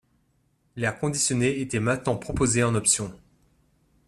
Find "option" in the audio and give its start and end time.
2.73-3.13